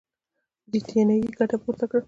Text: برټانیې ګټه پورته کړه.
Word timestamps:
برټانیې 0.71 1.33
ګټه 1.37 1.57
پورته 1.63 1.85
کړه. 1.89 1.99